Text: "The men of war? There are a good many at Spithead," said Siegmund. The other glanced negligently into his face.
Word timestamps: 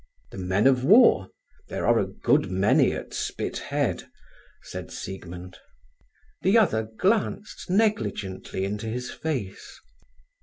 "The 0.31 0.39
men 0.39 0.65
of 0.65 0.83
war? 0.83 1.29
There 1.67 1.85
are 1.85 1.99
a 1.99 2.07
good 2.07 2.49
many 2.49 2.91
at 2.93 3.13
Spithead," 3.13 4.09
said 4.63 4.89
Siegmund. 4.89 5.57
The 6.41 6.57
other 6.57 6.89
glanced 6.97 7.69
negligently 7.69 8.65
into 8.65 8.87
his 8.87 9.11
face. 9.11 9.79